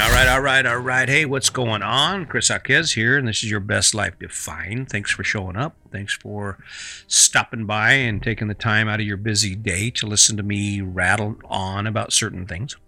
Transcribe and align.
All 0.00 0.10
right, 0.12 0.28
all 0.28 0.40
right, 0.40 0.64
all 0.64 0.78
right. 0.78 1.06
Hey, 1.06 1.26
what's 1.26 1.50
going 1.50 1.82
on? 1.82 2.24
Chris 2.24 2.48
Arquez 2.48 2.94
here, 2.94 3.18
and 3.18 3.28
this 3.28 3.44
is 3.44 3.50
your 3.50 3.60
best 3.60 3.94
life 3.94 4.18
defined. 4.18 4.88
Thanks 4.88 5.10
for 5.10 5.22
showing 5.22 5.56
up. 5.56 5.76
Thanks 5.92 6.14
for 6.14 6.58
stopping 7.06 7.66
by 7.66 7.92
and 7.92 8.22
taking 8.22 8.48
the 8.48 8.54
time 8.54 8.88
out 8.88 9.00
of 9.00 9.06
your 9.06 9.18
busy 9.18 9.54
day 9.54 9.90
to 9.90 10.06
listen 10.06 10.38
to 10.38 10.42
me 10.42 10.80
rattle 10.80 11.36
on 11.44 11.86
about 11.86 12.14
certain 12.14 12.46
things. 12.46 12.78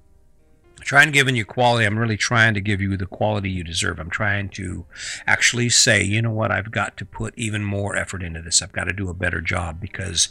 I'm 0.78 0.84
trying 0.84 1.06
to 1.08 1.12
give 1.12 1.28
you 1.28 1.44
quality. 1.44 1.84
I'm 1.84 1.98
really 1.98 2.16
trying 2.16 2.54
to 2.54 2.62
give 2.62 2.80
you 2.80 2.96
the 2.96 3.04
quality 3.04 3.50
you 3.50 3.62
deserve. 3.62 3.98
I'm 4.00 4.08
trying 4.08 4.48
to 4.50 4.86
actually 5.26 5.68
say, 5.68 6.02
you 6.02 6.22
know 6.22 6.32
what, 6.32 6.50
I've 6.50 6.70
got 6.70 6.96
to 6.96 7.04
put 7.04 7.34
even 7.36 7.62
more 7.62 7.94
effort 7.94 8.22
into 8.22 8.40
this. 8.40 8.62
I've 8.62 8.72
got 8.72 8.84
to 8.84 8.94
do 8.94 9.10
a 9.10 9.14
better 9.14 9.42
job 9.42 9.82
because 9.82 10.28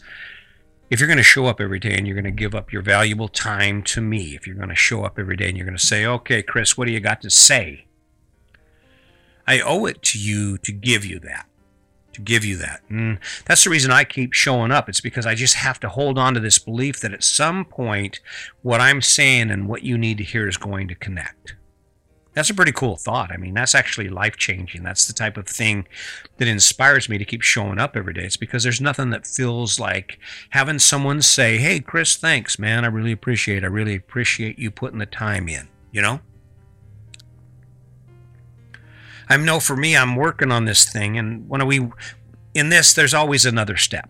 if 0.91 0.99
you're 0.99 1.07
going 1.07 1.17
to 1.17 1.23
show 1.23 1.45
up 1.45 1.61
every 1.61 1.79
day 1.79 1.95
and 1.97 2.05
you're 2.05 2.15
going 2.15 2.25
to 2.25 2.31
give 2.31 2.53
up 2.53 2.73
your 2.73 2.81
valuable 2.81 3.29
time 3.29 3.81
to 3.81 4.01
me, 4.01 4.35
if 4.35 4.45
you're 4.45 4.57
going 4.57 4.69
to 4.69 4.75
show 4.75 5.05
up 5.05 5.17
every 5.17 5.37
day 5.37 5.47
and 5.47 5.57
you're 5.57 5.65
going 5.65 5.77
to 5.77 5.83
say, 5.83 6.05
okay, 6.05 6.43
Chris, 6.43 6.77
what 6.77 6.85
do 6.85 6.91
you 6.91 6.99
got 6.99 7.21
to 7.21 7.29
say? 7.29 7.85
I 9.47 9.61
owe 9.61 9.85
it 9.85 10.03
to 10.03 10.19
you 10.19 10.57
to 10.57 10.71
give 10.73 11.05
you 11.05 11.17
that. 11.21 11.47
To 12.13 12.21
give 12.21 12.43
you 12.43 12.57
that. 12.57 12.81
And 12.89 13.19
that's 13.45 13.63
the 13.63 13.69
reason 13.69 13.89
I 13.89 14.03
keep 14.03 14.33
showing 14.33 14.69
up. 14.69 14.89
It's 14.89 14.99
because 14.99 15.25
I 15.25 15.33
just 15.33 15.53
have 15.55 15.79
to 15.79 15.87
hold 15.87 16.17
on 16.17 16.33
to 16.33 16.41
this 16.41 16.59
belief 16.59 16.99
that 16.99 17.13
at 17.13 17.23
some 17.23 17.63
point, 17.63 18.19
what 18.61 18.81
I'm 18.81 19.01
saying 19.01 19.49
and 19.49 19.69
what 19.69 19.83
you 19.83 19.97
need 19.97 20.17
to 20.17 20.25
hear 20.25 20.45
is 20.45 20.57
going 20.57 20.89
to 20.89 20.95
connect. 20.95 21.55
That's 22.33 22.49
a 22.49 22.53
pretty 22.53 22.71
cool 22.71 22.95
thought. 22.95 23.31
I 23.31 23.37
mean, 23.37 23.53
that's 23.53 23.75
actually 23.75 24.07
life 24.07 24.37
changing. 24.37 24.83
That's 24.83 25.05
the 25.05 25.13
type 25.13 25.35
of 25.35 25.47
thing 25.47 25.85
that 26.37 26.47
inspires 26.47 27.09
me 27.09 27.17
to 27.17 27.25
keep 27.25 27.41
showing 27.41 27.77
up 27.77 27.97
every 27.97 28.13
day. 28.13 28.23
It's 28.23 28.37
because 28.37 28.63
there's 28.63 28.79
nothing 28.79 29.09
that 29.09 29.27
feels 29.27 29.79
like 29.79 30.17
having 30.51 30.79
someone 30.79 31.21
say, 31.21 31.57
Hey, 31.57 31.81
Chris, 31.81 32.15
thanks, 32.15 32.57
man. 32.57 32.85
I 32.85 32.87
really 32.87 33.11
appreciate 33.11 33.57
it. 33.57 33.63
I 33.65 33.67
really 33.67 33.95
appreciate 33.95 34.57
you 34.57 34.71
putting 34.71 34.99
the 34.99 35.05
time 35.05 35.49
in, 35.49 35.67
you 35.91 36.01
know? 36.01 36.21
I 39.27 39.37
know 39.37 39.59
for 39.59 39.75
me, 39.75 39.95
I'm 39.95 40.15
working 40.15 40.51
on 40.51 40.65
this 40.65 40.89
thing. 40.89 41.17
And 41.17 41.47
when 41.49 41.65
we, 41.65 41.89
in 42.53 42.69
this, 42.69 42.93
there's 42.93 43.13
always 43.13 43.45
another 43.45 43.75
step 43.75 44.09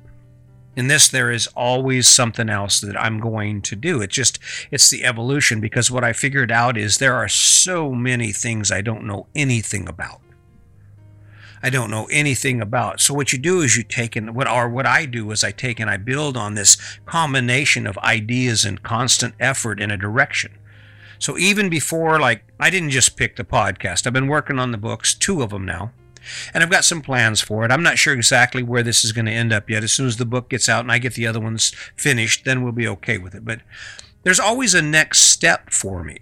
in 0.76 0.88
this 0.88 1.10
there 1.10 1.32
is 1.32 1.48
always 1.48 2.08
something 2.08 2.50
else 2.50 2.80
that 2.80 3.00
i'm 3.00 3.20
going 3.20 3.62
to 3.62 3.76
do. 3.76 4.02
It's 4.02 4.16
just 4.16 4.40
it's 4.72 4.90
the 4.90 5.04
evolution 5.04 5.60
because 5.60 5.92
what 5.92 6.04
i 6.04 6.14
figured 6.14 6.52
out 6.52 6.78
is 6.78 6.98
there 6.98 7.16
are 7.16 7.28
so 7.28 7.92
many 7.92 8.32
things 8.32 8.72
i 8.72 8.82
don't 8.82 9.06
know 9.06 9.28
anything 9.36 9.88
about. 9.88 10.22
I 11.64 11.70
don't 11.70 11.92
know 11.92 12.08
anything 12.10 12.60
about. 12.60 13.00
So 13.00 13.14
what 13.14 13.32
you 13.32 13.38
do 13.38 13.62
is 13.62 13.78
you 13.78 13.84
take 13.84 14.16
and 14.16 14.34
what 14.34 14.48
or 14.48 14.68
what 14.70 14.88
i 14.88 15.06
do 15.06 15.30
is 15.32 15.44
i 15.44 15.52
take 15.52 15.80
and 15.80 15.90
i 15.90 15.98
build 15.98 16.38
on 16.38 16.56
this 16.56 16.78
combination 17.06 17.86
of 17.86 17.98
ideas 18.00 18.66
and 18.66 18.82
constant 18.82 19.36
effort 19.40 19.80
in 19.80 19.92
a 19.92 19.98
direction. 19.98 20.58
So 21.20 21.38
even 21.38 21.70
before 21.70 22.20
like 22.20 22.44
i 22.60 22.70
didn't 22.70 22.92
just 22.92 23.18
pick 23.18 23.36
the 23.36 23.44
podcast. 23.44 24.08
I've 24.08 24.14
been 24.14 24.28
working 24.28 24.58
on 24.58 24.72
the 24.72 24.78
books 24.78 25.14
two 25.14 25.42
of 25.42 25.50
them 25.50 25.66
now 25.66 25.92
and 26.54 26.64
I've 26.64 26.70
got 26.70 26.84
some 26.84 27.02
plans 27.02 27.42
for 27.42 27.66
it. 27.66 27.72
I'm 27.72 27.84
not 27.84 27.98
sure 27.98 28.14
exactly 28.14 28.64
where 28.64 28.84
this 28.84 29.04
is 29.04 29.12
going 29.12 29.26
to 29.26 29.32
end 29.32 29.54
up 29.54 29.70
yet. 29.70 29.84
As 29.84 29.92
soon 29.92 30.08
as 30.08 30.18
the 30.18 30.26
book 30.26 30.50
gets 30.50 30.70
out 30.70 30.82
and 30.82 30.92
I 30.92 30.98
get 30.98 31.14
the 31.14 31.28
other 31.28 31.40
ones 31.40 31.70
finished, 31.96 32.46
then 32.46 32.64
we'll 32.64 32.72
be 32.72 32.88
okay 32.88 33.18
with 33.18 33.36
it. 33.36 33.46
But 33.46 33.62
there's 34.24 34.40
always 34.40 34.74
a 34.74 34.82
next 34.82 35.20
step 35.20 35.72
for 35.72 36.04
me. 36.04 36.18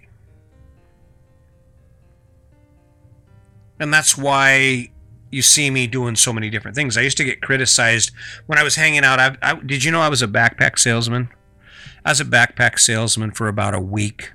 And 3.78 3.92
that's 3.92 4.16
why 4.16 4.90
you 5.30 5.42
see 5.42 5.70
me 5.70 5.86
doing 5.86 6.16
so 6.16 6.32
many 6.32 6.50
different 6.50 6.74
things. 6.74 6.96
I 6.96 7.02
used 7.02 7.16
to 7.18 7.24
get 7.24 7.40
criticized 7.40 8.10
when 8.46 8.58
I 8.58 8.62
was 8.62 8.74
hanging 8.74 9.04
out. 9.04 9.20
I, 9.20 9.36
I, 9.42 9.54
did 9.54 9.84
you 9.84 9.90
know 9.90 10.00
I 10.00 10.08
was 10.08 10.22
a 10.22 10.28
backpack 10.28 10.78
salesman? 10.78 11.30
I 12.04 12.10
was 12.10 12.20
a 12.20 12.24
backpack 12.24 12.78
salesman 12.78 13.30
for 13.30 13.48
about 13.48 13.74
a 13.74 13.80
week 13.80 14.32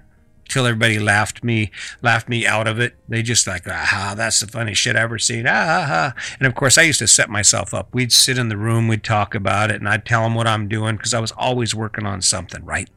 till 0.48 0.66
everybody 0.66 1.00
laughed 1.00 1.44
me 1.44 1.72
laughed 2.02 2.30
me 2.30 2.46
out 2.46 2.68
of 2.68 2.80
it. 2.80 2.96
They 3.08 3.22
just 3.22 3.48
like, 3.48 3.64
ah, 3.68 4.14
that's 4.16 4.40
the 4.40 4.48
funniest 4.48 4.82
shit 4.82 4.96
I've 4.96 5.04
ever 5.04 5.20
seen. 5.20 5.46
Ah, 5.48 6.14
and 6.40 6.48
of 6.48 6.56
course, 6.56 6.78
I 6.78 6.84
used 6.84 7.00
to 7.00 7.08
set 7.08 7.30
myself 7.30 7.74
up. 7.74 7.94
We'd 7.94 8.12
sit 8.12 8.38
in 8.38 8.50
the 8.50 8.58
room, 8.58 8.88
we'd 8.88 9.04
talk 9.04 9.36
about 9.36 9.72
it, 9.72 9.78
and 9.78 9.90
I'd 9.90 10.06
tell 10.06 10.24
them 10.24 10.36
what 10.36 10.48
I'm 10.48 10.68
doing 10.68 10.96
because 10.96 11.14
I 11.14 11.20
was 11.20 11.32
always 11.32 11.76
working 11.76 12.06
on 12.06 12.22
something, 12.22 12.64
right? 12.64 12.90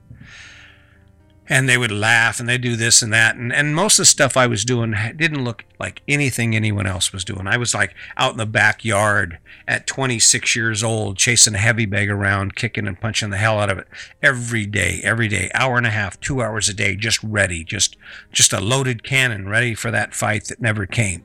And 1.48 1.68
they 1.68 1.78
would 1.78 1.90
laugh 1.90 2.40
and 2.40 2.48
they 2.48 2.58
do 2.58 2.76
this 2.76 3.02
and 3.02 3.12
that 3.12 3.36
and, 3.36 3.52
and 3.52 3.74
most 3.74 3.98
of 3.98 4.02
the 4.02 4.06
stuff 4.06 4.36
i 4.36 4.46
was 4.46 4.64
doing 4.64 4.94
didn't 5.16 5.44
look 5.44 5.64
like 5.78 6.02
anything 6.08 6.54
anyone 6.54 6.86
else 6.86 7.12
was 7.12 7.24
doing. 7.24 7.46
I 7.46 7.56
was 7.56 7.74
like 7.74 7.94
out 8.16 8.32
in 8.32 8.38
the 8.38 8.46
backyard 8.46 9.38
at 9.66 9.86
26 9.86 10.56
years 10.56 10.82
old 10.82 11.16
chasing 11.16 11.54
a 11.54 11.58
heavy 11.58 11.86
bag 11.86 12.10
around 12.10 12.56
kicking 12.56 12.86
and 12.86 13.00
punching 13.00 13.30
the 13.30 13.36
hell 13.36 13.58
out 13.58 13.70
of 13.70 13.78
it 13.78 13.86
every 14.22 14.66
day 14.66 15.00
every 15.04 15.28
day 15.28 15.50
hour 15.54 15.76
and 15.76 15.86
a 15.86 15.90
half 15.90 16.18
two 16.20 16.42
hours 16.42 16.68
a 16.68 16.74
day 16.74 16.96
just 16.96 17.22
ready 17.22 17.62
just 17.62 17.96
just 18.32 18.52
a 18.52 18.60
loaded 18.60 19.04
cannon 19.04 19.48
ready 19.48 19.74
for 19.74 19.90
that 19.90 20.14
fight 20.14 20.46
that 20.46 20.60
never 20.60 20.86
came. 20.86 21.24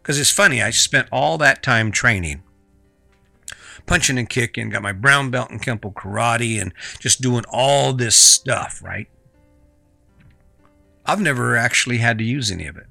Because 0.00 0.18
it's 0.18 0.30
funny 0.30 0.62
i 0.62 0.70
spent 0.70 1.08
all 1.12 1.36
that 1.38 1.62
time 1.62 1.92
training 1.92 2.42
punching 3.84 4.18
and 4.18 4.28
kicking 4.28 4.70
got 4.70 4.82
my 4.82 4.92
brown 4.92 5.30
belt 5.30 5.50
in 5.50 5.58
kempo 5.58 5.92
karate 5.92 6.60
and 6.60 6.72
just 6.98 7.20
doing 7.20 7.44
all 7.50 7.92
this 7.92 8.16
stuff 8.16 8.80
right 8.82 9.08
I've 11.06 11.20
never 11.20 11.56
actually 11.56 11.98
had 11.98 12.18
to 12.18 12.24
use 12.24 12.50
any 12.50 12.66
of 12.66 12.76
it. 12.76 12.86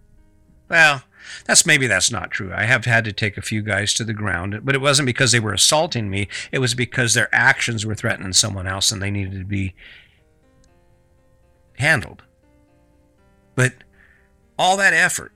Well, 0.70 1.04
that's 1.46 1.66
maybe 1.66 1.88
that's 1.88 2.12
not 2.12 2.32
true. 2.32 2.52
I 2.54 2.64
have 2.64 2.86
had 2.86 3.06
to 3.06 3.14
take 3.14 3.38
a 3.38 3.42
few 3.42 3.62
guys 3.62 3.94
to 3.96 4.04
the 4.04 4.14
ground, 4.14 4.62
but 4.64 4.76
it 4.76 4.82
wasn't 4.82 5.06
because 5.06 5.32
they 5.32 5.40
were 5.40 5.54
assaulting 5.54 6.10
me. 6.10 6.28
It 6.52 6.60
was 6.60 6.74
because 6.74 7.14
their 7.14 7.30
actions 7.34 7.86
were 7.86 7.96
threatening 7.96 8.34
someone 8.34 8.68
else 8.68 8.92
and 8.92 9.02
they 9.02 9.12
needed 9.12 9.40
to 9.40 9.46
be 9.46 9.74
handled. 11.78 12.24
But 13.56 13.74
all 14.58 14.78
that 14.78 14.94
effort. 14.94 15.32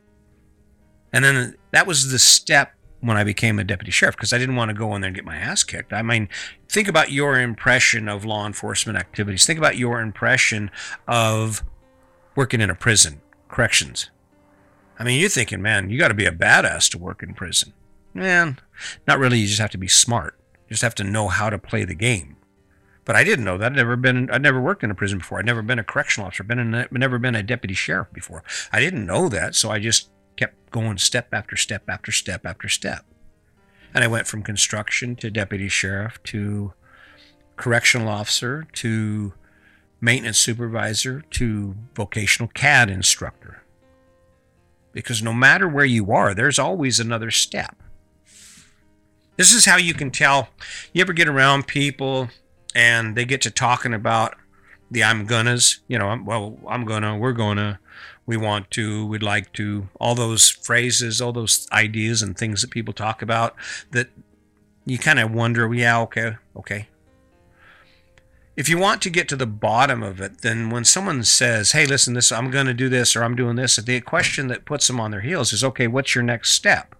And 1.13 1.23
then 1.23 1.55
that 1.71 1.87
was 1.87 2.11
the 2.11 2.19
step 2.19 2.73
when 2.99 3.17
I 3.17 3.23
became 3.23 3.59
a 3.59 3.63
deputy 3.63 3.91
sheriff 3.91 4.15
because 4.15 4.33
I 4.33 4.37
didn't 4.37 4.55
want 4.55 4.69
to 4.69 4.73
go 4.73 4.95
in 4.95 5.01
there 5.01 5.09
and 5.09 5.15
get 5.15 5.25
my 5.25 5.37
ass 5.37 5.63
kicked. 5.63 5.93
I 5.93 6.01
mean, 6.01 6.27
think 6.67 6.87
about 6.87 7.11
your 7.11 7.39
impression 7.39 8.09
of 8.09 8.25
law 8.25 8.45
enforcement 8.45 8.97
activities. 8.97 9.45
Think 9.45 9.59
about 9.59 9.77
your 9.77 10.01
impression 10.01 10.71
of 11.07 11.63
working 12.35 12.61
in 12.61 12.69
a 12.69 12.75
prison, 12.75 13.21
corrections. 13.47 14.09
I 14.97 15.03
mean, 15.03 15.19
you're 15.19 15.29
thinking, 15.29 15.61
man, 15.61 15.89
you 15.89 15.99
got 15.99 16.09
to 16.09 16.13
be 16.13 16.25
a 16.25 16.31
badass 16.31 16.89
to 16.91 16.97
work 16.97 17.21
in 17.21 17.33
prison. 17.33 17.73
Man, 18.13 18.59
not 19.07 19.19
really. 19.19 19.39
You 19.39 19.47
just 19.47 19.59
have 19.59 19.71
to 19.71 19.77
be 19.77 19.87
smart. 19.87 20.37
You 20.67 20.73
just 20.73 20.81
have 20.83 20.95
to 20.95 21.03
know 21.03 21.27
how 21.27 21.49
to 21.49 21.57
play 21.57 21.83
the 21.83 21.95
game. 21.95 22.37
But 23.03 23.15
I 23.15 23.23
didn't 23.23 23.45
know 23.45 23.57
that. 23.57 23.73
I'd 23.73 23.75
never 23.75 23.95
been. 23.95 24.29
I'd 24.31 24.41
never 24.41 24.59
worked 24.59 24.83
in 24.83 24.89
a 24.89 24.95
prison 24.95 25.19
before. 25.19 25.39
I'd 25.39 25.45
never 25.45 25.61
been 25.61 25.79
a 25.79 25.83
correctional 25.83 26.27
officer. 26.27 26.43
Been 26.43 26.59
in, 26.59 26.87
never 26.91 27.19
been 27.19 27.35
a 27.35 27.43
deputy 27.43 27.75
sheriff 27.75 28.07
before. 28.11 28.43
I 28.71 28.79
didn't 28.79 29.05
know 29.05 29.29
that, 29.29 29.53
so 29.53 29.69
I 29.69 29.79
just 29.79 30.09
kept 30.37 30.71
going 30.71 30.97
step 30.97 31.33
after 31.33 31.55
step 31.55 31.83
after 31.87 32.11
step 32.11 32.45
after 32.45 32.67
step. 32.67 33.05
And 33.93 34.03
I 34.03 34.07
went 34.07 34.27
from 34.27 34.43
construction 34.43 35.15
to 35.17 35.29
deputy 35.29 35.69
sheriff 35.69 36.21
to 36.23 36.73
correctional 37.57 38.09
officer 38.09 38.67
to 38.73 39.33
maintenance 40.05 40.37
supervisor 40.37 41.23
to 41.31 41.75
vocational 41.95 42.49
CAD 42.53 42.89
instructor. 42.91 43.63
Because 44.93 45.21
no 45.21 45.33
matter 45.33 45.67
where 45.67 45.83
you 45.83 46.11
are, 46.11 46.33
there's 46.33 46.59
always 46.59 46.99
another 46.99 47.31
step. 47.31 47.75
This 49.35 49.51
is 49.51 49.65
how 49.65 49.77
you 49.77 49.93
can 49.93 50.11
tell. 50.11 50.49
You 50.93 51.01
ever 51.01 51.11
get 51.11 51.27
around 51.27 51.67
people 51.67 52.29
and 52.73 53.17
they 53.17 53.25
get 53.25 53.41
to 53.41 53.51
talking 53.51 53.93
about 53.93 54.35
the 54.91 55.03
I'm 55.03 55.27
gonnas, 55.27 55.79
you 55.87 55.97
know, 55.97 56.17
well, 56.23 56.57
I'm 56.69 56.85
gonna, 56.85 57.17
we're 57.17 57.33
gonna, 57.33 57.79
we 58.27 58.37
want 58.37 58.69
to, 58.71 59.05
we'd 59.07 59.23
like 59.23 59.51
to, 59.53 59.89
all 59.99 60.13
those 60.13 60.49
phrases, 60.49 61.19
all 61.19 61.33
those 61.33 61.67
ideas 61.71 62.21
and 62.21 62.37
things 62.37 62.61
that 62.61 62.69
people 62.69 62.93
talk 62.93 63.21
about 63.21 63.55
that 63.91 64.09
you 64.85 64.99
kind 64.99 65.19
of 65.19 65.31
wonder, 65.31 65.73
yeah, 65.73 65.99
okay, 66.01 66.37
okay, 66.55 66.87
if 68.55 68.69
you 68.69 68.77
want 68.77 69.01
to 69.01 69.09
get 69.09 69.27
to 69.29 69.35
the 69.35 69.45
bottom 69.45 70.01
of 70.01 70.21
it, 70.21 70.41
then 70.41 70.69
when 70.69 70.85
someone 70.85 71.23
says, 71.23 71.73
"Hey, 71.73 71.85
listen, 71.85 72.13
this 72.13 72.31
I'm 72.31 72.51
going 72.51 72.67
to 72.67 72.73
do 72.73 72.89
this 72.89 73.15
or 73.15 73.23
I'm 73.23 73.35
doing 73.35 73.55
this," 73.55 73.75
the 73.75 74.01
question 74.01 74.47
that 74.47 74.65
puts 74.65 74.87
them 74.87 74.99
on 74.99 75.11
their 75.11 75.21
heels 75.21 75.53
is, 75.53 75.63
"Okay, 75.63 75.87
what's 75.87 76.15
your 76.15 76.23
next 76.23 76.51
step?" 76.51 76.95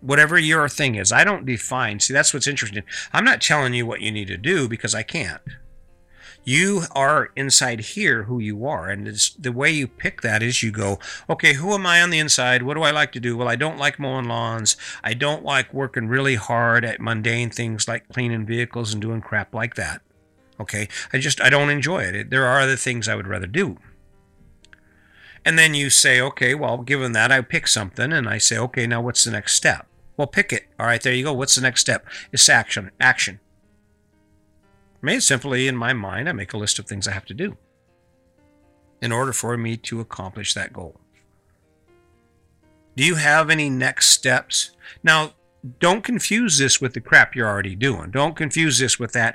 Whatever 0.00 0.38
your 0.38 0.68
thing 0.68 0.94
is, 0.96 1.12
I 1.12 1.24
don't 1.24 1.46
define. 1.46 2.00
See, 2.00 2.12
that's 2.12 2.34
what's 2.34 2.46
interesting. 2.46 2.82
I'm 3.12 3.24
not 3.24 3.40
telling 3.40 3.74
you 3.74 3.86
what 3.86 4.00
you 4.00 4.12
need 4.12 4.28
to 4.28 4.36
do 4.36 4.68
because 4.68 4.94
I 4.94 5.02
can't. 5.02 5.40
You 6.48 6.84
are 6.92 7.30
inside 7.34 7.80
here 7.80 8.22
who 8.22 8.38
you 8.38 8.64
are. 8.66 8.88
And 8.88 9.04
the 9.36 9.50
way 9.50 9.72
you 9.72 9.88
pick 9.88 10.20
that 10.20 10.44
is 10.44 10.62
you 10.62 10.70
go, 10.70 11.00
okay, 11.28 11.54
who 11.54 11.74
am 11.74 11.84
I 11.84 12.00
on 12.00 12.10
the 12.10 12.20
inside? 12.20 12.62
What 12.62 12.74
do 12.74 12.84
I 12.84 12.92
like 12.92 13.10
to 13.12 13.20
do? 13.20 13.36
Well, 13.36 13.48
I 13.48 13.56
don't 13.56 13.78
like 13.78 13.98
mowing 13.98 14.28
lawns. 14.28 14.76
I 15.02 15.12
don't 15.12 15.44
like 15.44 15.74
working 15.74 16.06
really 16.06 16.36
hard 16.36 16.84
at 16.84 17.00
mundane 17.00 17.50
things 17.50 17.88
like 17.88 18.08
cleaning 18.10 18.46
vehicles 18.46 18.92
and 18.92 19.02
doing 19.02 19.20
crap 19.20 19.52
like 19.52 19.74
that. 19.74 20.02
Okay. 20.60 20.88
I 21.12 21.18
just, 21.18 21.40
I 21.40 21.50
don't 21.50 21.68
enjoy 21.68 22.04
it. 22.04 22.30
There 22.30 22.46
are 22.46 22.60
other 22.60 22.76
things 22.76 23.08
I 23.08 23.16
would 23.16 23.26
rather 23.26 23.48
do. 23.48 23.78
And 25.44 25.58
then 25.58 25.74
you 25.74 25.90
say, 25.90 26.20
okay, 26.20 26.54
well, 26.54 26.78
given 26.78 27.10
that, 27.10 27.32
I 27.32 27.40
pick 27.40 27.66
something 27.66 28.12
and 28.12 28.28
I 28.28 28.38
say, 28.38 28.56
okay, 28.56 28.86
now 28.86 29.00
what's 29.00 29.24
the 29.24 29.32
next 29.32 29.54
step? 29.54 29.88
Well, 30.16 30.28
pick 30.28 30.52
it. 30.52 30.68
All 30.78 30.86
right, 30.86 31.02
there 31.02 31.12
you 31.12 31.24
go. 31.24 31.32
What's 31.32 31.56
the 31.56 31.60
next 31.60 31.80
step? 31.80 32.06
It's 32.30 32.48
action. 32.48 32.92
Action. 33.00 33.40
I 35.08 35.18
simply 35.20 35.68
in 35.68 35.76
my 35.76 35.92
mind, 35.92 36.28
I 36.28 36.32
make 36.32 36.52
a 36.52 36.58
list 36.58 36.78
of 36.78 36.86
things 36.86 37.08
I 37.08 37.12
have 37.12 37.26
to 37.26 37.34
do. 37.34 37.56
in 39.00 39.12
order 39.12 39.32
for 39.32 39.56
me 39.56 39.76
to 39.76 40.00
accomplish 40.00 40.54
that 40.54 40.72
goal. 40.72 41.00
Do 42.96 43.04
you 43.04 43.16
have 43.16 43.50
any 43.50 43.68
next 43.70 44.10
steps? 44.10 44.70
Now, 45.02 45.32
don't 45.80 46.04
confuse 46.04 46.58
this 46.58 46.80
with 46.80 46.94
the 46.94 47.00
crap 47.00 47.34
you're 47.34 47.48
already 47.48 47.74
doing. 47.74 48.10
Don't 48.10 48.36
confuse 48.36 48.78
this 48.78 48.98
with 48.98 49.12
that 49.12 49.34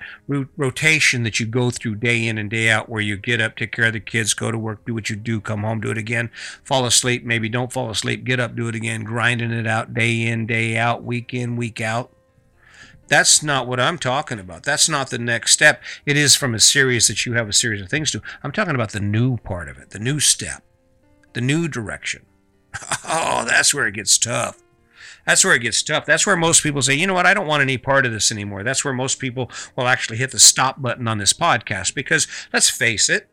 rotation 0.57 1.23
that 1.23 1.39
you 1.39 1.45
go 1.45 1.69
through 1.71 1.95
day 1.95 2.25
in 2.27 2.37
and 2.37 2.49
day 2.49 2.69
out 2.69 2.89
where 2.89 3.01
you 3.01 3.17
get 3.17 3.41
up, 3.41 3.57
take 3.57 3.73
care 3.73 3.85
of 3.87 3.93
the 3.93 3.99
kids, 3.99 4.33
go 4.33 4.49
to 4.49 4.57
work, 4.57 4.85
do 4.85 4.93
what 4.93 5.09
you 5.09 5.15
do, 5.15 5.41
come 5.41 5.61
home, 5.61 5.81
do 5.81 5.91
it 5.91 5.97
again, 5.97 6.31
fall 6.63 6.85
asleep, 6.85 7.25
maybe 7.25 7.49
don't 7.49 7.73
fall 7.73 7.89
asleep, 7.89 8.23
get 8.23 8.39
up, 8.39 8.55
do 8.55 8.69
it 8.69 8.75
again, 8.75 9.03
grinding 9.03 9.51
it 9.51 9.67
out 9.67 9.93
day 9.93 10.21
in, 10.23 10.47
day 10.47 10.77
out, 10.77 11.03
week 11.03 11.33
in, 11.33 11.57
week 11.57 11.81
out. 11.81 12.11
That's 13.11 13.43
not 13.43 13.67
what 13.67 13.81
I'm 13.81 13.97
talking 13.97 14.39
about. 14.39 14.63
That's 14.63 14.87
not 14.87 15.09
the 15.09 15.17
next 15.17 15.51
step. 15.51 15.83
It 16.05 16.15
is 16.15 16.37
from 16.37 16.55
a 16.55 16.61
series 16.61 17.09
that 17.09 17.25
you 17.25 17.33
have 17.33 17.49
a 17.49 17.53
series 17.53 17.81
of 17.81 17.89
things 17.89 18.09
to. 18.11 18.21
I'm 18.41 18.53
talking 18.53 18.73
about 18.73 18.93
the 18.93 19.01
new 19.01 19.35
part 19.35 19.67
of 19.67 19.77
it, 19.77 19.89
the 19.89 19.99
new 19.99 20.21
step, 20.21 20.63
the 21.33 21.41
new 21.41 21.67
direction. 21.67 22.25
Oh, 23.05 23.43
that's 23.45 23.73
where 23.73 23.85
it 23.85 23.95
gets 23.95 24.17
tough. 24.17 24.63
That's 25.25 25.43
where 25.43 25.55
it 25.55 25.59
gets 25.59 25.83
tough. 25.83 26.05
That's 26.05 26.25
where 26.25 26.37
most 26.37 26.63
people 26.63 26.81
say, 26.81 26.93
you 26.93 27.05
know 27.05 27.13
what, 27.13 27.25
I 27.25 27.33
don't 27.33 27.47
want 27.47 27.61
any 27.61 27.77
part 27.77 28.05
of 28.05 28.13
this 28.13 28.31
anymore. 28.31 28.63
That's 28.63 28.85
where 28.85 28.93
most 28.93 29.19
people 29.19 29.51
will 29.75 29.89
actually 29.89 30.15
hit 30.15 30.31
the 30.31 30.39
stop 30.39 30.81
button 30.81 31.05
on 31.09 31.17
this 31.17 31.33
podcast 31.33 31.93
because 31.93 32.27
let's 32.53 32.69
face 32.69 33.09
it, 33.09 33.27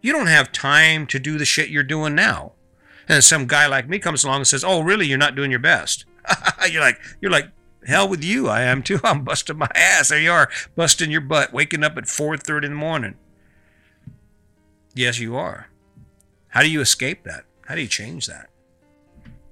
you 0.00 0.12
don't 0.12 0.26
have 0.26 0.50
time 0.50 1.06
to 1.08 1.20
do 1.20 1.38
the 1.38 1.44
shit 1.44 1.68
you're 1.68 1.84
doing 1.84 2.16
now. 2.16 2.54
And 3.06 3.22
some 3.22 3.46
guy 3.46 3.68
like 3.68 3.88
me 3.88 4.00
comes 4.00 4.24
along 4.24 4.38
and 4.38 4.46
says, 4.48 4.64
"Oh, 4.64 4.80
really? 4.80 5.06
You're 5.06 5.18
not 5.18 5.36
doing 5.36 5.52
your 5.52 5.60
best." 5.60 6.06
you're 6.68 6.82
like, 6.82 6.98
you're 7.20 7.30
like, 7.30 7.52
hell 7.86 8.08
with 8.08 8.22
you. 8.22 8.48
I 8.48 8.62
am 8.62 8.82
too. 8.82 9.00
I'm 9.04 9.24
busting 9.24 9.58
my 9.58 9.70
ass. 9.74 10.08
There 10.08 10.20
you 10.20 10.32
are, 10.32 10.50
busting 10.76 11.10
your 11.10 11.20
butt, 11.20 11.52
waking 11.52 11.84
up 11.84 11.96
at 11.96 12.04
4:30 12.04 12.64
in 12.64 12.70
the 12.72 12.76
morning. 12.76 13.16
Yes, 14.94 15.18
you 15.18 15.36
are. 15.36 15.68
How 16.48 16.62
do 16.62 16.70
you 16.70 16.80
escape 16.80 17.24
that? 17.24 17.44
How 17.66 17.74
do 17.76 17.80
you 17.80 17.88
change 17.88 18.26
that? 18.26 18.50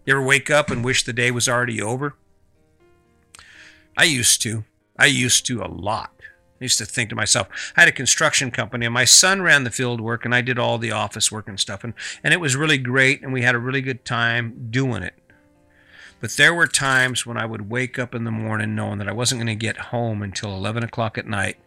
You 0.04 0.14
ever 0.14 0.22
wake 0.22 0.50
up 0.50 0.70
and 0.70 0.84
wish 0.84 1.04
the 1.04 1.12
day 1.12 1.30
was 1.30 1.48
already 1.48 1.80
over? 1.80 2.16
I 3.96 4.04
used 4.04 4.42
to. 4.42 4.64
I 4.98 5.06
used 5.06 5.46
to 5.46 5.62
a 5.62 5.68
lot. 5.68 6.12
I 6.60 6.64
used 6.64 6.78
to 6.78 6.86
think 6.86 7.10
to 7.10 7.16
myself, 7.16 7.48
I 7.76 7.82
had 7.82 7.88
a 7.88 7.92
construction 7.92 8.50
company 8.50 8.86
and 8.86 8.92
my 8.92 9.04
son 9.04 9.42
ran 9.42 9.62
the 9.62 9.70
field 9.70 10.00
work 10.00 10.24
and 10.24 10.34
I 10.34 10.40
did 10.40 10.58
all 10.58 10.78
the 10.78 10.90
office 10.90 11.30
work 11.30 11.48
and 11.48 11.58
stuff. 11.60 11.84
And, 11.84 11.94
and 12.24 12.34
it 12.34 12.40
was 12.40 12.56
really 12.56 12.78
great 12.78 13.22
and 13.22 13.32
we 13.32 13.42
had 13.42 13.54
a 13.54 13.60
really 13.60 13.80
good 13.80 14.04
time 14.04 14.68
doing 14.70 15.04
it. 15.04 15.14
But 16.20 16.32
there 16.32 16.54
were 16.54 16.66
times 16.66 17.24
when 17.24 17.36
I 17.36 17.46
would 17.46 17.70
wake 17.70 17.98
up 17.98 18.14
in 18.14 18.24
the 18.24 18.30
morning 18.30 18.74
knowing 18.74 18.98
that 18.98 19.08
I 19.08 19.12
wasn't 19.12 19.40
going 19.40 19.46
to 19.46 19.54
get 19.54 19.76
home 19.76 20.22
until 20.22 20.54
11 20.54 20.82
o'clock 20.82 21.16
at 21.16 21.26
night. 21.26 21.58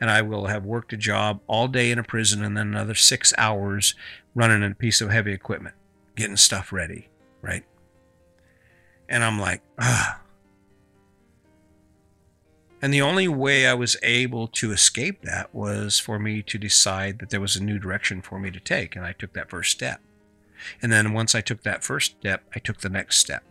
And 0.00 0.08
I 0.08 0.22
will 0.22 0.46
have 0.46 0.64
worked 0.64 0.94
a 0.94 0.96
job 0.96 1.40
all 1.46 1.68
day 1.68 1.90
in 1.90 1.98
a 1.98 2.02
prison 2.02 2.42
and 2.42 2.56
then 2.56 2.68
another 2.68 2.94
six 2.94 3.34
hours 3.36 3.94
running 4.34 4.62
a 4.62 4.74
piece 4.74 5.02
of 5.02 5.10
heavy 5.10 5.32
equipment, 5.32 5.74
getting 6.16 6.38
stuff 6.38 6.72
ready, 6.72 7.10
right? 7.42 7.64
And 9.10 9.22
I'm 9.22 9.38
like, 9.38 9.60
ah. 9.78 10.20
And 12.80 12.94
the 12.94 13.02
only 13.02 13.28
way 13.28 13.66
I 13.66 13.74
was 13.74 13.96
able 14.02 14.46
to 14.48 14.72
escape 14.72 15.22
that 15.22 15.54
was 15.54 15.98
for 15.98 16.18
me 16.18 16.42
to 16.42 16.58
decide 16.58 17.18
that 17.18 17.28
there 17.28 17.40
was 17.40 17.56
a 17.56 17.62
new 17.62 17.78
direction 17.78 18.22
for 18.22 18.38
me 18.38 18.50
to 18.50 18.60
take. 18.60 18.96
And 18.96 19.04
I 19.04 19.12
took 19.12 19.34
that 19.34 19.50
first 19.50 19.72
step. 19.72 20.00
And 20.80 20.92
then 20.92 21.12
once 21.12 21.34
I 21.34 21.40
took 21.40 21.62
that 21.64 21.84
first 21.84 22.16
step, 22.20 22.44
I 22.54 22.58
took 22.58 22.78
the 22.78 22.88
next 22.88 23.18
step. 23.18 23.42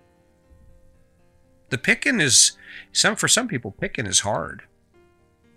The 1.69 1.77
picking 1.77 2.21
is 2.21 2.53
some 2.91 3.15
for 3.15 3.27
some 3.27 3.47
people 3.47 3.71
picking 3.71 4.05
is 4.05 4.21
hard. 4.21 4.63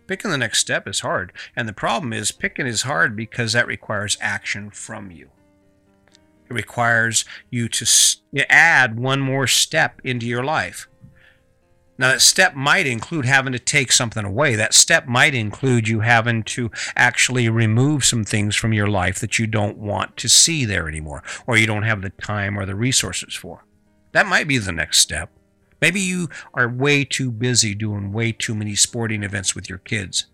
Picking 0.07 0.31
the 0.31 0.39
next 0.39 0.59
step 0.59 0.89
is 0.89 1.01
hard. 1.01 1.33
And 1.55 1.69
the 1.69 1.73
problem 1.73 2.13
is 2.13 2.33
picking 2.33 2.67
is 2.67 2.83
hard 2.83 3.15
because 3.15 3.53
that 3.53 3.67
requires 3.67 4.19
action 4.21 4.71
from 4.71 5.11
you. 5.11 5.31
It 6.49 6.55
requires 6.55 7.25
you 7.49 7.69
to 7.69 8.53
add 8.53 8.99
one 8.99 9.21
more 9.21 9.47
step 9.47 10.01
into 10.03 10.27
your 10.27 10.43
life. 10.43 10.89
Now, 11.97 12.09
that 12.09 12.23
step 12.23 12.55
might 12.55 12.87
include 12.87 13.27
having 13.27 13.53
to 13.53 13.59
take 13.59 13.93
something 13.93 14.25
away. 14.25 14.57
That 14.57 14.73
step 14.73 15.07
might 15.07 15.35
include 15.35 15.87
you 15.87 16.01
having 16.01 16.43
to 16.45 16.71
actually 16.97 17.49
remove 17.51 18.05
some 18.05 18.25
things 18.25 18.57
from 18.57 18.73
your 18.73 18.89
life 18.89 19.21
that 19.21 19.39
you 19.39 19.47
don't 19.47 19.77
want 19.77 20.17
to 20.17 20.29
see 20.29 20.65
there 20.65 20.89
anymore, 20.89 21.23
or 21.47 21.57
you 21.59 21.67
don't 21.67 21.83
have 21.83 22.01
the 22.01 22.11
time 22.11 22.59
or 22.59 22.65
the 22.65 22.75
resources 22.75 23.35
for. 23.35 23.67
That 24.13 24.27
might 24.27 24.49
be 24.49 24.57
the 24.59 24.73
next 24.73 24.99
step. 24.99 25.31
Maybe 25.81 26.01
you 26.01 26.29
are 26.55 26.69
way 26.69 27.05
too 27.05 27.31
busy 27.31 27.75
doing 27.75 28.13
way 28.13 28.33
too 28.33 28.55
many 28.55 28.75
sporting 28.75 29.23
events 29.23 29.55
with 29.55 29.69
your 29.69 29.79
kids. 29.79 30.27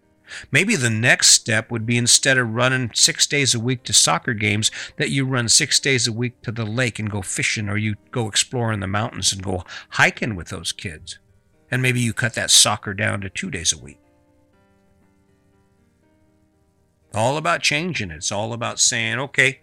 Maybe 0.51 0.75
the 0.75 0.91
next 0.91 1.29
step 1.29 1.71
would 1.71 1.87
be 1.87 1.97
instead 1.97 2.37
of 2.37 2.53
running 2.53 2.91
six 2.95 3.27
days 3.27 3.55
a 3.55 3.61
week 3.61 3.85
to 3.85 3.93
soccer 3.93 4.35
games, 4.35 4.71
that 4.97 5.11
you 5.11 5.25
run 5.25 5.49
six 5.49 5.79
days 5.79 6.09
a 6.09 6.13
week 6.13 6.43
to 6.43 6.51
the 6.51 6.65
lake 6.65 6.99
and 6.99 7.11
go 7.11 7.23
fishing, 7.23 7.69
or 7.69 7.77
you 7.77 7.95
go 8.11 8.27
exploring 8.27 8.81
the 8.81 8.89
mountains 8.89 9.33
and 9.33 9.43
go 9.43 9.65
hiking 9.91 10.35
with 10.35 10.49
those 10.49 10.73
kids. 10.73 11.19
And 11.71 11.81
maybe 11.81 12.01
you 12.01 12.13
cut 12.13 12.35
that 12.35 12.51
soccer 12.51 12.93
down 12.93 13.21
to 13.21 13.31
two 13.31 13.51
days 13.51 13.73
a 13.73 13.79
week. 13.79 14.01
All 17.15 17.37
about 17.37 17.63
changing. 17.63 18.11
It's 18.11 18.33
all 18.33 18.53
about 18.53 18.79
saying, 18.79 19.19
okay, 19.19 19.61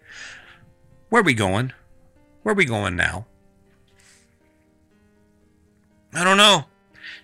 where 1.08 1.20
are 1.20 1.24
we 1.24 1.34
going? 1.34 1.72
Where 2.42 2.52
are 2.52 2.56
we 2.56 2.64
going 2.64 2.96
now? 2.96 3.26
I 6.14 6.24
don't 6.24 6.36
know. 6.36 6.64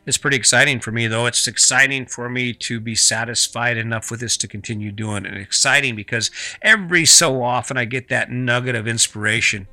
It's 0.07 0.19
pretty 0.19 0.37
exciting 0.37 0.81
for 0.81 0.91
me, 0.91 1.07
though. 1.07 1.27
It's 1.27 1.47
exciting 1.47 2.07
for 2.07 2.29
me 2.29 2.53
to 2.55 2.81
be 2.81 2.95
satisfied 2.95 3.77
enough 3.77 4.11
with 4.11 4.21
this 4.21 4.37
to 4.39 4.49
continue 4.49 4.91
doing 4.91 5.25
it. 5.25 5.33
And 5.33 5.41
exciting 5.41 5.95
because 5.95 6.31
every 6.63 7.05
so 7.05 7.43
often 7.43 7.77
I 7.77 7.85
get 7.85 8.09
that 8.09 8.31
nugget 8.31 8.75
of 8.75 8.89
inspiration 8.89 9.69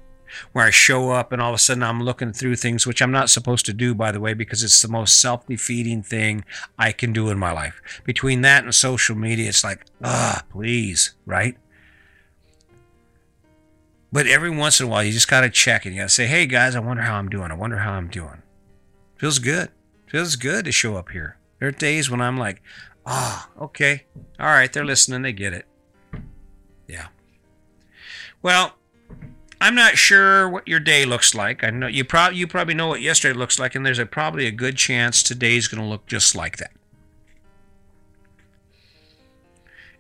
where 0.52 0.66
I 0.66 0.69
show 0.69 1.12
up 1.12 1.31
and 1.31 1.42
all 1.42 1.52
of 1.52 1.56
a 1.56 1.60
sudden 1.60 1.84
I'm 1.84 2.04
looking 2.04 2.34
through 2.34 2.58
things, 2.58 2.86
which 2.86 3.02
I'm 3.02 3.12
not 3.12 3.30
supposed 3.30 3.66
to 3.68 3.74
do, 3.74 3.96
by 3.96 4.12
the 4.12 4.19
way, 4.19 4.34
because 4.34 4.64
it's 4.64 4.81
the 4.81 4.88
most 4.90 5.22
self 5.22 5.48
defeating 5.48 6.04
thing 6.04 6.44
I 6.78 6.92
can 6.92 7.13
do 7.13 7.30
in 7.30 7.40
my 7.40 7.52
life. 7.52 7.81
Between 8.04 8.42
that 8.42 8.63
and 8.63 8.75
social 8.75 9.16
media, 9.16 9.50
it's 9.50 9.63
like, 9.63 9.86
ah, 10.04 10.44
please, 10.52 11.16
right? 11.25 11.58
But 14.12 14.28
every 14.28 14.50
once 14.50 14.80
in 14.80 14.88
a 14.88 14.90
while, 14.90 15.04
you 15.04 15.12
just 15.12 15.28
got 15.28 15.42
to 15.42 15.50
check 15.50 15.86
and 15.86 15.96
you 15.96 16.02
got 16.02 16.10
to 16.10 16.13
say, 16.13 16.28
hey 16.28 16.46
guys, 16.46 16.75
I 16.75 16.80
wonder 16.80 17.04
how 17.04 17.16
I'm 17.16 17.30
doing. 17.30 17.52
I 17.52 17.56
wonder 17.56 17.78
how 17.78 17.94
I'm 17.94 18.08
doing. 18.08 18.42
Feels 19.18 19.40
good. 19.40 19.69
Feels 20.08 20.36
good 20.36 20.66
to 20.66 20.72
show 20.72 20.96
up 20.96 21.10
here. 21.10 21.38
There 21.60 21.69
are 21.69 21.72
days 21.72 22.10
when 22.10 22.22
I'm 22.22 22.38
like, 22.38 22.62
ah, 23.06 23.50
oh, 23.58 23.66
okay. 23.66 24.06
All 24.39 24.48
right, 24.48 24.72
they're 24.72 24.86
listening. 24.86 25.24
They 25.24 25.34
get 25.34 25.53
it. 25.53 25.65
Yeah. 26.88 27.08
Well, 28.41 28.75
I'm 29.60 29.75
not 29.75 29.98
sure 29.98 30.48
what 30.48 30.68
your 30.68 30.80
day 30.80 31.03
looks 31.03 31.34
like. 31.34 31.63
I 31.63 31.72
know 31.72 31.88
you 31.88 32.06
probably 32.06 32.38
you 32.38 32.48
probably 32.48 32.75
know 32.75 32.88
what 32.88 33.01
yesterday 33.01 33.38
looks 33.38 33.58
like, 33.60 33.74
and 33.74 33.86
there's 33.86 34.00
a, 34.00 34.06
probably 34.06 34.46
a 34.46 34.51
good 34.51 34.77
chance 34.77 35.24
today's 35.24 35.68
going 35.68 35.82
to 35.82 35.89
look 35.89 36.06
just 36.06 36.36
like 36.36 36.58
that. 36.58 36.72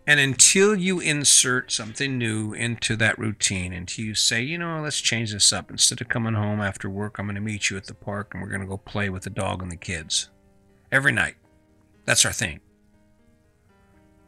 And 0.07 0.21
until 0.21 0.73
you 0.73 1.01
insert 1.01 1.69
something 1.69 2.17
new 2.17 2.53
into 2.53 2.95
that 2.95 3.19
routine, 3.19 3.73
until 3.73 4.05
you 4.05 4.15
say, 4.15 4.41
you 4.41 4.57
know, 4.57 4.79
let's 4.81 5.01
change 5.01 5.33
this 5.33 5.51
up. 5.51 5.69
Instead 5.69 5.99
of 5.99 6.07
coming 6.07 6.33
home 6.33 6.61
after 6.61 6.89
work, 6.89 7.19
I'm 7.19 7.25
going 7.25 7.35
to 7.35 7.41
meet 7.41 7.69
you 7.69 7.75
at 7.75 7.87
the 7.87 7.93
park 7.93 8.33
and 8.33 8.41
we're 8.41 8.49
going 8.49 8.61
to 8.61 8.67
go 8.67 8.77
play 8.77 9.09
with 9.09 9.23
the 9.23 9.29
dog 9.29 9.61
and 9.61 9.69
the 9.69 9.75
kids. 9.75 10.29
Every 10.93 11.11
night. 11.11 11.35
That's 12.05 12.23
our 12.23 12.31
thing. 12.31 12.61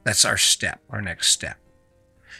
That's 0.03 0.25
our 0.25 0.35
step, 0.35 0.81
our 0.89 1.01
next 1.01 1.29
step. 1.29 1.57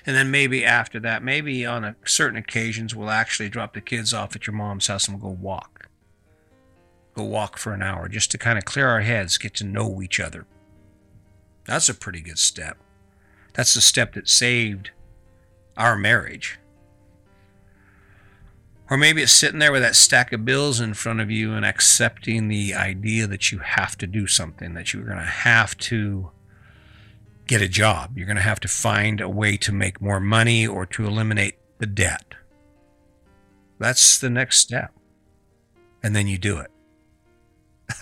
And 0.05 0.17
then 0.17 0.31
maybe 0.31 0.65
after 0.65 1.00
that, 1.00 1.24
maybe 1.24 1.65
on 1.65 1.96
certain 2.03 2.38
occasions, 2.38 2.93
we'll 2.93 3.10
actually 3.10 3.48
drop 3.48 3.74
the 3.74 3.79
kids 3.79 4.13
off 4.13 4.36
at 4.36 4.48
your 4.48 4.53
mom's 4.53 4.88
house 4.88 5.08
and 5.08 5.22
we'll 5.22 5.31
go 5.31 5.39
walk. 5.41 5.88
Go 7.13 7.24
walk 7.24 7.58
for 7.58 7.74
an 7.74 7.81
hour 7.81 8.10
just 8.10 8.31
to 8.31 8.38
kind 8.38 8.58
of 8.58 8.65
clear 8.65 8.89
our 8.89 9.01
heads, 9.01 9.38
get 9.38 9.53
to 9.55 9.63
know 9.63 10.01
each 10.01 10.19
other. 10.19 10.46
That's 11.65 11.88
a 11.88 11.93
pretty 11.93 12.19
good 12.19 12.38
step. 12.38 12.77
That's 13.53 13.73
the 13.73 13.81
step 13.81 14.13
that 14.13 14.29
saved 14.29 14.91
our 15.77 15.95
marriage. 15.95 16.59
Or 18.89 18.97
maybe 18.97 19.21
it's 19.21 19.31
sitting 19.31 19.59
there 19.59 19.71
with 19.71 19.83
that 19.83 19.95
stack 19.95 20.33
of 20.33 20.45
bills 20.45 20.79
in 20.79 20.95
front 20.95 21.19
of 21.19 21.29
you 21.29 21.53
and 21.53 21.63
accepting 21.63 22.47
the 22.47 22.73
idea 22.73 23.27
that 23.27 23.51
you 23.51 23.59
have 23.59 23.95
to 23.99 24.07
do 24.07 24.25
something, 24.25 24.73
that 24.73 24.93
you're 24.93 25.03
going 25.03 25.17
to 25.17 25.23
have 25.23 25.77
to 25.77 26.31
get 27.45 27.61
a 27.61 27.67
job. 27.67 28.17
You're 28.17 28.25
going 28.25 28.35
to 28.37 28.41
have 28.41 28.59
to 28.61 28.67
find 28.67 29.21
a 29.21 29.29
way 29.29 29.57
to 29.57 29.71
make 29.71 30.01
more 30.01 30.19
money 30.19 30.65
or 30.65 30.87
to 30.87 31.05
eliminate 31.05 31.55
the 31.77 31.85
debt. 31.85 32.33
That's 33.77 34.17
the 34.17 34.29
next 34.29 34.57
step. 34.57 34.91
And 36.01 36.15
then 36.15 36.27
you 36.27 36.37
do 36.37 36.57
it. 36.57 36.71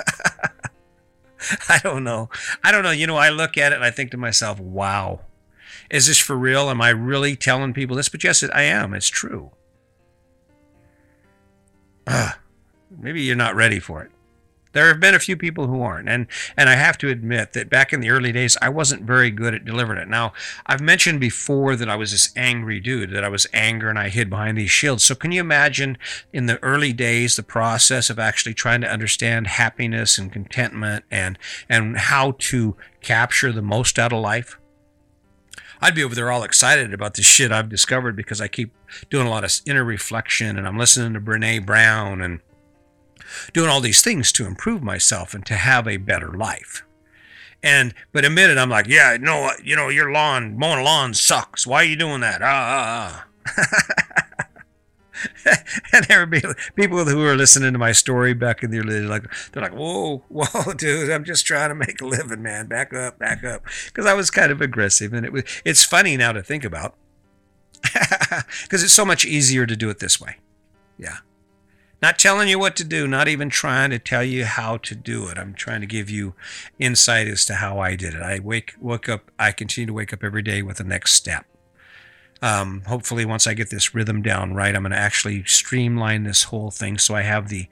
I 1.70 1.80
don't 1.80 2.04
know. 2.04 2.30
I 2.64 2.72
don't 2.72 2.84
know. 2.84 2.92
You 2.92 3.08
know, 3.08 3.18
I 3.18 3.30
look 3.30 3.58
at 3.58 3.72
it 3.72 3.76
and 3.76 3.84
I 3.84 3.92
think 3.92 4.12
to 4.12 4.18
myself, 4.18 4.60
wow, 4.60 5.22
is 5.90 6.08
this 6.08 6.20
for 6.20 6.38
real? 6.38 6.70
Am 6.70 6.82
I 6.82 6.90
really 6.90 7.36
telling 7.36 7.74
people 7.74 7.96
this? 7.96 8.10
But 8.10 8.24
yes, 8.24 8.44
I 8.44 8.64
am. 8.64 8.94
It's 8.94 9.10
true. 9.10 9.52
Uh, 12.06 12.32
maybe 12.90 13.22
you're 13.22 13.36
not 13.36 13.56
ready 13.56 13.80
for 13.80 14.02
it. 14.02 14.12
There 14.74 14.90
have 14.90 15.00
been 15.00 15.16
a 15.16 15.20
few 15.20 15.36
people 15.36 15.66
who 15.66 15.82
aren't, 15.82 16.08
and 16.08 16.28
and 16.56 16.70
I 16.70 16.76
have 16.76 17.00
to 17.00 17.10
admit 17.10 17.54
that 17.54 17.68
back 17.70 17.94
in 17.94 18.00
the 18.00 18.12
early 18.12 18.32
days, 18.32 18.56
I 18.62 18.70
wasn't 18.70 19.04
very 19.04 19.32
good 19.32 19.56
at 19.56 19.66
delivering 19.66 20.00
it. 20.00 20.08
Now, 20.08 20.34
I've 20.68 20.82
mentioned 20.82 21.20
before 21.20 21.76
that 21.76 21.90
I 21.90 21.96
was 21.96 22.12
this 22.12 22.32
angry 22.36 22.80
dude, 22.80 23.10
that 23.12 23.24
I 23.24 23.30
was 23.30 23.48
anger 23.54 23.90
and 23.90 23.98
I 23.98 24.10
hid 24.10 24.30
behind 24.30 24.56
these 24.56 24.70
shields. 24.70 25.04
So 25.04 25.16
can 25.16 25.32
you 25.32 25.42
imagine 25.42 25.98
in 26.32 26.46
the 26.46 26.62
early 26.64 26.94
days 26.94 27.36
the 27.36 27.44
process 27.44 28.12
of 28.12 28.20
actually 28.20 28.54
trying 28.54 28.82
to 28.82 28.92
understand 28.92 29.48
happiness 29.48 30.20
and 30.20 30.32
contentment 30.32 31.06
and 31.10 31.40
and 31.68 31.98
how 31.98 32.36
to 32.38 32.76
capture 33.02 33.52
the 33.52 33.64
most 33.64 33.98
out 33.98 34.14
of 34.14 34.20
life? 34.20 34.60
I'd 35.82 35.96
be 35.96 36.04
over 36.04 36.16
there 36.16 36.32
all 36.32 36.44
excited 36.44 36.94
about 36.94 37.14
the 37.14 37.24
shit 37.24 37.52
I've 37.52 37.70
discovered 37.70 38.16
because 38.16 38.42
I 38.42 38.48
keep 38.48 38.74
doing 39.10 39.28
a 39.28 39.30
lot 39.30 39.44
of 39.44 39.52
inner 39.66 39.84
reflection 39.84 40.58
and 40.58 40.68
I'm 40.68 40.78
listening 40.78 41.14
to 41.14 41.22
Brene 41.22 41.66
Brown 41.66 42.22
and 42.22 42.40
doing 43.54 43.70
all 43.70 43.82
these 43.82 44.02
things 44.02 44.32
to 44.34 44.46
improve 44.46 44.82
myself 44.82 45.34
and 45.34 45.46
to 45.46 45.56
have 45.56 45.88
a 45.88 45.98
better 45.98 46.32
life. 46.32 46.84
And 47.64 47.94
but 48.12 48.26
a 48.26 48.30
minute 48.30 48.58
I'm 48.58 48.70
like, 48.70 48.88
yeah, 48.88 49.18
no, 49.20 49.52
you 49.64 49.76
know, 49.76 49.90
your 49.90 50.12
lawn 50.12 50.58
mowing 50.58 50.84
lawn 50.84 51.14
sucks. 51.14 51.66
Why 51.66 51.82
are 51.82 51.86
you 51.86 51.96
doing 51.96 52.22
that? 52.22 52.42
Ah, 52.42 53.26
ah, 53.26 53.28
ah. 53.58 54.24
and 55.94 56.06
there 56.06 56.22
everybody, 56.22 56.54
people 56.76 57.06
who 57.06 57.24
are 57.24 57.36
listening 57.36 57.74
to 57.74 57.80
my 57.80 57.92
story 57.92 58.34
back 58.34 58.64
in 58.64 58.72
the 58.72 58.80
early, 58.80 59.02
like 59.02 59.24
they're 59.52 59.64
like, 59.64 59.74
"Whoa, 59.74 60.24
whoa, 60.30 60.74
dude! 60.78 61.10
I'm 61.10 61.24
just 61.24 61.46
trying 61.46 61.70
to 61.70 61.76
make 61.76 62.02
a 62.02 62.06
living, 62.06 62.42
man. 62.42 62.68
Back 62.68 62.94
up, 62.94 63.20
back 63.20 63.44
up." 63.44 63.64
Because 63.86 64.06
I 64.06 64.14
was 64.14 64.30
kind 64.30 64.52
of 64.52 64.62
aggressive, 64.62 65.14
and 65.14 65.26
it 65.26 65.32
was. 65.32 65.44
It's 65.64 65.84
funny 65.84 66.18
now 66.18 66.32
to 66.32 66.42
think 66.42 66.66
about, 66.66 66.96
because 68.64 68.84
it's 68.84 68.94
so 68.94 69.06
much 69.06 69.26
easier 69.26 69.66
to 69.66 69.76
do 69.76 69.90
it 69.90 70.00
this 70.00 70.20
way. 70.20 70.38
Yeah. 70.98 71.18
Not 72.00 72.20
telling 72.20 72.48
you 72.48 72.60
what 72.60 72.76
to 72.76 72.84
do, 72.84 73.08
not 73.08 73.28
even 73.28 73.50
trying 73.50 73.90
to 73.90 73.98
tell 73.98 74.24
you 74.24 74.46
how 74.46 74.78
to 74.78 74.94
do 74.94 75.30
it. 75.30 75.38
I'm 75.40 75.56
trying 75.56 75.82
to 75.82 75.88
give 75.88 76.12
you 76.12 76.36
insight 76.78 77.28
as 77.28 77.44
to 77.46 77.56
how 77.56 77.80
I 77.80 77.96
did 77.96 78.14
it. 78.14 78.22
I 78.22 78.38
wake 78.38 78.76
woke 78.80 79.10
up, 79.10 79.32
I 79.40 79.52
continue 79.52 79.88
to 79.88 79.94
wake 79.94 80.14
up 80.14 80.24
every 80.24 80.44
day 80.44 80.62
with 80.62 80.78
the 80.78 80.84
next 80.84 81.16
step. 81.16 81.48
Um, 82.42 82.84
hopefully, 82.88 83.26
once 83.26 83.48
I 83.48 83.54
get 83.54 83.70
this 83.70 83.96
rhythm 83.96 84.22
down 84.22 84.54
right, 84.54 84.76
I'm 84.76 84.84
going 84.84 84.92
to 84.92 84.98
actually 84.98 85.44
streamline 85.46 86.24
this 86.24 86.44
whole 86.44 86.72
thing 86.72 86.98
so 86.98 87.16
I 87.16 87.22
have 87.22 87.50
the 87.50 87.68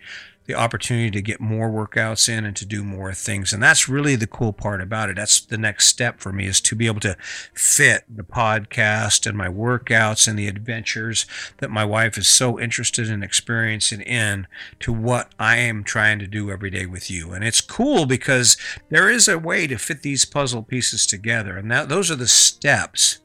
the 0.46 0.54
opportunity 0.54 1.10
to 1.12 1.22
get 1.22 1.42
more 1.42 1.70
workouts 1.70 2.30
in 2.30 2.46
and 2.46 2.56
to 2.56 2.66
do 2.66 2.84
more 2.84 3.14
things. 3.14 3.52
And 3.52 3.62
that's 3.62 3.90
really 3.90 4.16
the 4.16 4.28
cool 4.28 4.54
part 4.54 4.82
about 4.82 5.10
it. 5.10 5.16
That's 5.16 5.42
the 5.42 5.58
next 5.58 5.88
step 5.88 6.20
for 6.20 6.32
me 6.32 6.46
is 6.46 6.62
to 6.62 6.76
be 6.76 6.88
able 6.88 7.00
to 7.02 7.18
fit 7.54 8.04
the 8.08 8.24
podcast 8.24 9.26
and 9.28 9.38
my 9.38 9.48
workouts 9.48 10.28
and 10.28 10.38
the 10.38 10.48
adventures 10.48 11.26
that 11.58 11.72
my 11.72 11.84
wife 11.84 12.18
is 12.18 12.28
so 12.28 12.60
interested 12.60 13.10
in 13.10 13.24
experiencing 13.24 14.02
in 14.02 14.48
to 14.82 14.94
what 14.94 15.34
I 15.40 15.58
am 15.58 15.84
trying 15.84 16.20
to 16.20 16.28
do 16.28 16.52
every 16.52 16.70
day 16.70 16.86
with 16.86 17.10
you. 17.10 17.34
And 17.34 17.44
it's 17.44 17.62
cool 17.62 18.06
because 18.06 18.56
there 18.90 19.10
is 19.10 19.28
a 19.28 19.40
way 19.40 19.66
to 19.68 19.78
fit 19.78 20.04
these 20.04 20.26
puzzle 20.26 20.64
pieces 20.64 21.08
together. 21.08 21.58
And 21.58 21.72
that, 21.72 21.90
those 21.90 22.12
are 22.12 22.16
the 22.16 22.28
steps 22.28 23.20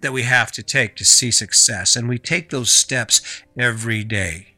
that 0.00 0.12
we 0.12 0.22
have 0.22 0.52
to 0.52 0.62
take 0.62 0.96
to 0.96 1.04
see 1.04 1.30
success. 1.30 1.96
And 1.96 2.08
we 2.08 2.18
take 2.18 2.50
those 2.50 2.70
steps 2.70 3.42
every 3.58 4.04
day. 4.04 4.54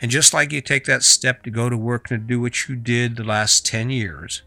And 0.00 0.10
just 0.10 0.32
like 0.32 0.52
you 0.52 0.60
take 0.60 0.84
that 0.86 1.02
step 1.02 1.42
to 1.42 1.50
go 1.50 1.68
to 1.68 1.76
work 1.76 2.10
and 2.10 2.20
to 2.20 2.26
do 2.26 2.40
what 2.40 2.68
you 2.68 2.76
did 2.76 3.16
the 3.16 3.24
last 3.24 3.66
10 3.66 3.90
years, 3.90 4.42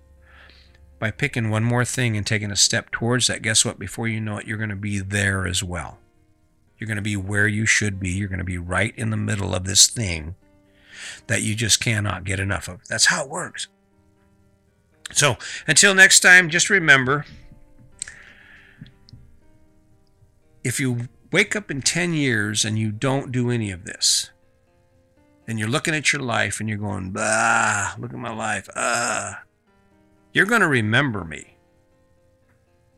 by 0.99 1.11
picking 1.11 1.49
one 1.49 1.63
more 1.63 1.85
thing 1.85 2.17
and 2.17 2.25
taking 2.25 2.51
a 2.51 2.55
step 2.55 2.89
towards 2.91 3.27
that, 3.27 3.41
guess 3.41 3.63
what? 3.63 3.77
Before 3.77 4.07
you 4.07 4.19
know 4.19 4.37
it, 4.37 4.47
you're 4.47 4.57
going 4.57 4.69
to 4.69 4.75
be 4.75 4.99
there 4.99 5.45
as 5.45 5.63
well. 5.63 5.99
You're 6.77 6.87
going 6.87 6.95
to 6.97 7.01
be 7.01 7.15
where 7.15 7.47
you 7.47 7.65
should 7.65 7.99
be. 7.99 8.09
You're 8.09 8.27
going 8.29 8.39
to 8.39 8.45
be 8.45 8.57
right 8.57 8.93
in 8.97 9.09
the 9.09 9.17
middle 9.17 9.53
of 9.53 9.65
this 9.65 9.87
thing 9.87 10.35
that 11.27 11.41
you 11.41 11.55
just 11.55 11.79
cannot 11.79 12.23
get 12.23 12.39
enough 12.39 12.67
of. 12.67 12.85
That's 12.87 13.05
how 13.05 13.23
it 13.23 13.29
works. 13.29 13.67
So 15.11 15.37
until 15.67 15.93
next 15.93 16.21
time, 16.21 16.49
just 16.49 16.69
remember 16.69 17.25
if 20.65 20.79
you 20.79 21.07
wake 21.31 21.55
up 21.55 21.69
in 21.69 21.79
10 21.83 22.15
years 22.15 22.65
and 22.65 22.77
you 22.77 22.91
don't 22.91 23.31
do 23.31 23.51
any 23.51 23.69
of 23.69 23.85
this, 23.85 24.31
and 25.47 25.59
you're 25.59 25.69
looking 25.69 25.93
at 25.93 26.11
your 26.11 26.23
life 26.23 26.59
and 26.59 26.67
you're 26.67 26.79
going, 26.79 27.11
bah, 27.11 27.93
look 27.99 28.11
at 28.11 28.17
my 28.17 28.33
life, 28.33 28.67
ah, 28.75 29.43
you're 30.33 30.47
going 30.47 30.61
to 30.61 30.67
remember 30.67 31.23
me. 31.23 31.57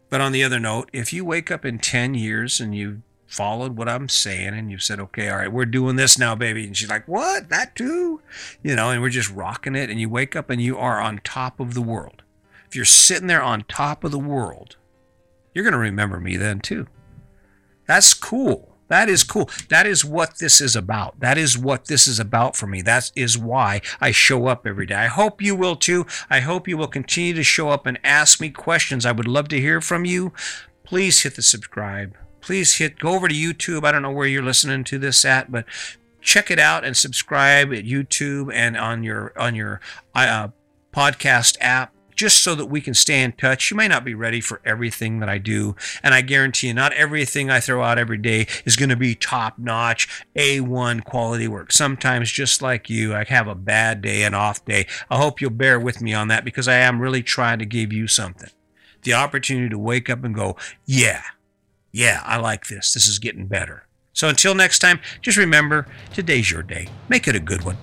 But 0.09 0.21
on 0.21 0.31
the 0.31 0.45
other 0.45 0.59
note, 0.59 0.89
if 0.93 1.11
you 1.11 1.25
wake 1.25 1.51
up 1.51 1.65
in 1.65 1.77
10 1.77 2.13
years 2.13 2.61
and 2.61 2.73
you 2.73 3.01
followed 3.25 3.75
what 3.75 3.89
I'm 3.89 4.07
saying 4.07 4.53
and 4.53 4.71
you 4.71 4.79
said, 4.79 5.01
okay, 5.01 5.29
all 5.29 5.39
right, 5.39 5.51
we're 5.51 5.65
doing 5.65 5.97
this 5.97 6.17
now, 6.17 6.35
baby. 6.35 6.65
And 6.65 6.77
she's 6.77 6.89
like, 6.89 7.05
what? 7.05 7.49
That 7.49 7.75
too? 7.75 8.21
You 8.63 8.77
know, 8.77 8.91
and 8.91 9.01
we're 9.01 9.09
just 9.09 9.29
rocking 9.29 9.75
it. 9.75 9.89
And 9.89 9.99
you 9.99 10.07
wake 10.07 10.37
up 10.37 10.49
and 10.49 10.61
you 10.61 10.77
are 10.77 11.01
on 11.01 11.19
top 11.25 11.59
of 11.59 11.73
the 11.73 11.81
world. 11.81 12.23
If 12.65 12.77
you're 12.77 12.85
sitting 12.85 13.27
there 13.27 13.43
on 13.43 13.65
top 13.67 14.05
of 14.05 14.11
the 14.11 14.17
world, 14.17 14.77
you're 15.53 15.65
going 15.65 15.73
to 15.73 15.77
remember 15.77 16.21
me 16.21 16.37
then 16.37 16.61
too. 16.61 16.87
That's 17.87 18.13
cool. 18.13 18.77
That 18.87 19.09
is 19.09 19.23
cool. 19.23 19.49
That 19.69 19.85
is 19.85 20.05
what 20.05 20.37
this 20.39 20.61
is 20.61 20.75
about. 20.75 21.19
That 21.19 21.37
is 21.37 21.57
what 21.57 21.85
this 21.85 22.07
is 22.07 22.19
about 22.19 22.55
for 22.55 22.67
me. 22.67 22.81
That 22.81 23.11
is 23.15 23.37
why 23.37 23.81
I 23.99 24.11
show 24.11 24.47
up 24.47 24.65
every 24.65 24.85
day. 24.85 24.95
I 24.95 25.07
hope 25.07 25.41
you 25.41 25.55
will 25.55 25.75
too. 25.75 26.05
I 26.29 26.39
hope 26.39 26.67
you 26.67 26.77
will 26.77 26.87
continue 26.87 27.33
to 27.33 27.43
show 27.43 27.69
up 27.69 27.85
and 27.85 27.99
ask 28.03 28.39
me 28.39 28.49
questions. 28.49 29.05
I 29.05 29.11
would 29.11 29.27
love 29.27 29.49
to 29.49 29.59
hear 29.59 29.81
from 29.81 30.05
you. 30.05 30.31
Please 30.83 31.23
hit 31.23 31.35
the 31.35 31.41
subscribe. 31.41 32.15
Please 32.39 32.77
hit 32.77 32.99
go 32.99 33.13
over 33.13 33.27
to 33.27 33.35
YouTube. 33.35 33.83
I 33.83 33.91
don't 33.91 34.03
know 34.03 34.11
where 34.11 34.27
you're 34.27 34.41
listening 34.41 34.85
to 34.85 34.97
this 34.97 35.25
at, 35.25 35.51
but 35.51 35.65
check 36.21 36.49
it 36.49 36.59
out 36.59 36.85
and 36.85 36.95
subscribe 36.95 37.73
at 37.73 37.83
YouTube 37.83 38.53
and 38.53 38.77
on 38.77 39.03
your 39.03 39.33
on 39.37 39.53
your 39.53 39.81
uh, 40.15 40.49
podcast 40.93 41.57
app 41.59 41.96
just 42.17 42.43
so 42.43 42.55
that 42.55 42.65
we 42.65 42.81
can 42.81 42.93
stay 42.93 43.23
in 43.23 43.31
touch. 43.31 43.71
You 43.71 43.77
may 43.77 43.87
not 43.87 44.03
be 44.03 44.13
ready 44.13 44.41
for 44.41 44.59
everything 44.65 45.19
that 45.19 45.29
I 45.29 45.37
do, 45.37 45.75
and 46.03 46.13
I 46.13 46.21
guarantee 46.21 46.67
you, 46.67 46.73
not 46.73 46.91
everything 46.93 47.49
I 47.49 47.61
throw 47.61 47.81
out 47.81 47.97
every 47.97 48.17
day 48.17 48.47
is 48.65 48.75
going 48.75 48.89
to 48.89 48.97
be 48.97 49.15
top 49.15 49.57
notch, 49.57 50.25
A1 50.35 51.05
quality 51.05 51.47
work. 51.47 51.71
Sometimes, 51.71 52.31
just 52.31 52.61
like 52.61 52.89
you, 52.89 53.15
I 53.15 53.23
have 53.23 53.47
a 53.47 53.55
bad 53.55 54.01
day, 54.01 54.23
an 54.23 54.33
off 54.33 54.65
day. 54.65 54.87
I 55.09 55.17
hope 55.17 55.39
you'll 55.39 55.51
bear 55.51 55.79
with 55.79 56.01
me 56.01 56.13
on 56.13 56.27
that 56.27 56.43
because 56.43 56.67
I 56.67 56.75
am 56.75 56.99
really 56.99 57.23
trying 57.23 57.59
to 57.59 57.65
give 57.65 57.93
you 57.93 58.07
something 58.07 58.49
the 59.03 59.13
opportunity 59.13 59.69
to 59.69 59.77
wake 59.77 60.09
up 60.09 60.23
and 60.23 60.35
go, 60.35 60.57
yeah, 60.85 61.21
yeah, 61.93 62.21
I 62.25 62.37
like 62.37 62.67
this. 62.67 62.93
This 62.93 63.07
is 63.07 63.19
getting 63.19 63.47
better. 63.47 63.87
So 64.11 64.27
until 64.27 64.53
next 64.53 64.79
time, 64.79 64.99
just 65.21 65.37
remember 65.37 65.87
today's 66.13 66.51
your 66.51 66.63
day. 66.63 66.89
Make 67.07 67.27
it 67.27 67.35
a 67.35 67.39
good 67.39 67.63
one. 67.63 67.77